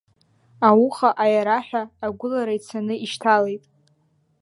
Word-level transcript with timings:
Ауха 0.67 1.09
аиара 1.23 1.57
ҳәа 1.67 1.81
агәылара 2.05 2.53
ицаны 2.57 2.95
ишьҭалеит. 3.05 3.63